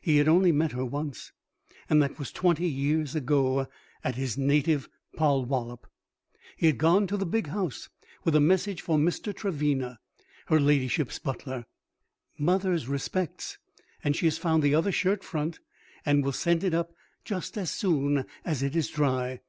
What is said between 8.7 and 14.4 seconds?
for Mr. Trevena, her ladyship's butler: "Mother's respects, and she has